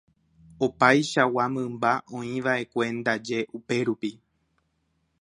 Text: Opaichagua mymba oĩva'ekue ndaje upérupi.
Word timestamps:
Opaichagua 0.67 1.45
mymba 1.57 1.91
oĩva'ekue 2.21 2.85
ndaje 2.97 3.39
upérupi. 3.57 4.11